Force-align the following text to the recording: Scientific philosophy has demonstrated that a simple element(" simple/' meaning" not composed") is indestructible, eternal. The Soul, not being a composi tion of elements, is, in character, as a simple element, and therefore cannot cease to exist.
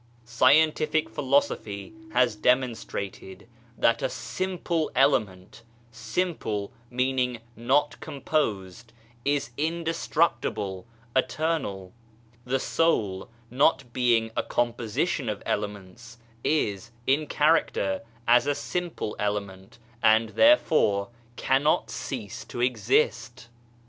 Scientific 0.25 1.11
philosophy 1.11 1.93
has 2.13 2.35
demonstrated 2.35 3.47
that 3.77 4.01
a 4.01 4.09
simple 4.09 4.89
element(" 4.95 5.61
simple/' 5.93 6.71
meaning" 6.89 7.39
not 7.71 7.99
composed") 7.99 8.93
is 9.35 9.51
indestructible, 9.59 10.87
eternal. 11.15 11.93
The 12.45 12.57
Soul, 12.57 13.29
not 13.51 13.93
being 13.93 14.31
a 14.35 14.41
composi 14.41 15.07
tion 15.07 15.29
of 15.29 15.43
elements, 15.45 16.17
is, 16.43 16.89
in 17.05 17.27
character, 17.27 18.01
as 18.27 18.47
a 18.47 18.55
simple 18.55 19.15
element, 19.19 19.77
and 20.01 20.29
therefore 20.29 21.09
cannot 21.35 21.91
cease 21.91 22.43
to 22.45 22.59
exist. 22.59 23.49